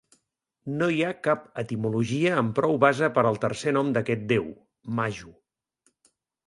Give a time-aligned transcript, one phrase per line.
[0.77, 4.53] No hi ha cap etimologia amb prou base per al tercer nom d'aquest déu,
[5.01, 5.33] Maju.